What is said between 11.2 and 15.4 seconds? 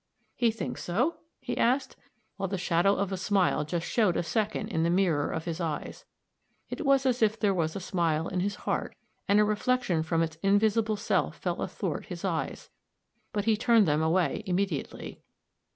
fell athwart his eyes; but he turned them away immediately.